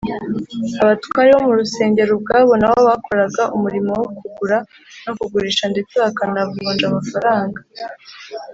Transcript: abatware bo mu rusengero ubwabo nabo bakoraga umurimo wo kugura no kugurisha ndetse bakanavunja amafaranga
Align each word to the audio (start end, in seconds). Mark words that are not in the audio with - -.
abatware 0.81 1.29
bo 1.33 1.41
mu 1.47 1.53
rusengero 1.59 2.09
ubwabo 2.13 2.51
nabo 2.61 2.79
bakoraga 2.89 3.43
umurimo 3.55 3.91
wo 3.99 4.05
kugura 4.17 4.57
no 5.05 5.11
kugurisha 5.19 5.63
ndetse 5.73 5.93
bakanavunja 6.03 6.83
amafaranga 6.87 7.59